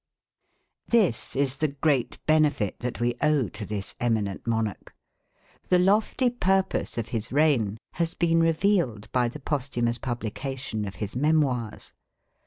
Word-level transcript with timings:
This 0.87 1.35
is 1.35 1.57
the 1.57 1.67
great 1.67 2.17
benefit 2.25 2.79
that 2.79 2.99
we 2.99 3.13
owe 3.21 3.47
to 3.49 3.65
this 3.67 3.93
eminent 3.99 4.47
monarch. 4.47 4.95
The 5.69 5.77
lofty 5.77 6.31
purpose 6.31 6.97
of 6.97 7.09
his 7.09 7.31
reign 7.31 7.77
has 7.91 8.15
been 8.15 8.39
revealed 8.39 9.11
by 9.11 9.27
the 9.27 9.39
posthumous 9.39 9.99
publication 9.99 10.85
of 10.87 10.95
his 10.95 11.15
memoirs. 11.15 11.93